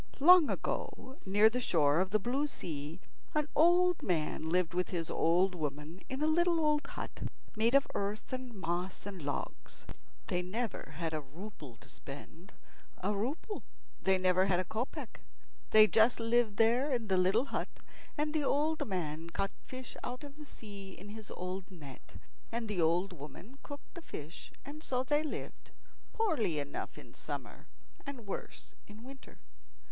[0.19, 2.99] Long ago, near the shore of the blue sea,
[3.35, 7.19] an old man lived with his old woman in a little old hut
[7.55, 9.85] made of earth and moss and logs.
[10.25, 12.51] They never had a rouble to spend.
[13.03, 13.61] A rouble!
[14.01, 15.21] they never had a kopeck.
[15.69, 17.69] They just lived there in the little hut,
[18.17, 22.13] and the old man caught fish out of the sea in his old net,
[22.51, 25.69] and the old woman cooked the fish; and so they lived,
[26.11, 27.67] poorly enough in summer
[28.03, 29.37] and worse in winter.